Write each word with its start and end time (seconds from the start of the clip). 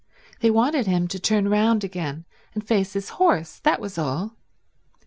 They 0.39 0.49
wanted 0.49 0.87
him 0.87 1.07
to 1.09 1.19
turn 1.19 1.47
round 1.47 1.83
again 1.83 2.25
and 2.55 2.67
face 2.67 2.93
his 2.93 3.09
horse, 3.21 3.59
that 3.59 3.79
was 3.79 3.99
all. 3.99 4.35